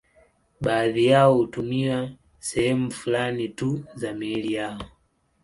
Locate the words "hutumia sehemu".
1.37-2.91